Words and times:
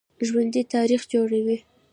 ژوندي 0.27 0.61
تاریخ 0.73 1.01
جوړوي 1.13 1.57